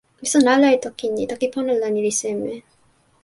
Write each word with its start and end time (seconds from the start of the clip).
mi 0.21 0.27
sona 0.33 0.49
ala 0.55 0.67
e 0.75 0.77
toki 0.85 1.07
ni. 1.09 1.23
toki 1.31 1.47
pona 1.53 1.73
la 1.81 1.87
ni 1.93 2.01
li 2.05 2.13
seme? 2.21 2.53